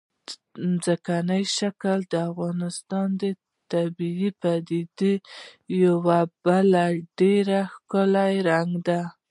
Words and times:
ځمکنی 0.83 1.43
شکل 1.57 1.97
د 2.11 2.13
افغانستان 2.29 3.07
د 3.21 3.23
طبیعي 3.71 4.29
پدیدو 4.41 5.13
یو 5.83 5.95
بل 6.45 6.69
ډېر 7.19 7.47
ښکلی 7.73 8.33
رنګ 8.49 8.69
دی. 8.87 9.01